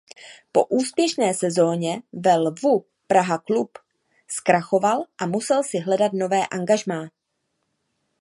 Po 0.51 0.65
úspěšné 0.65 1.33
sezoně 1.33 2.01
ve 2.13 2.37
Lvu 2.37 2.85
Praha 3.07 3.37
klub 3.37 3.77
zkrachoval 4.27 5.03
a 5.17 5.25
musel 5.25 5.63
si 5.63 5.79
hledat 5.79 6.13
nové 6.13 6.47
angažmá. 6.47 7.09